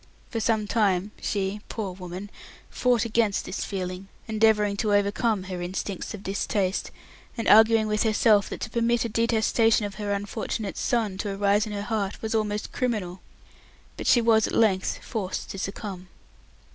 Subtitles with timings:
[0.31, 2.31] For some time she poor woman
[2.71, 6.89] fought against this feeling, endeavouring to overcome her instincts of distaste,
[7.37, 11.67] and arguing with herself that to permit a detestation of her unfortunate son to arise
[11.67, 13.21] in her heart was almost criminal;
[13.95, 16.07] but she was at length forced to succumb.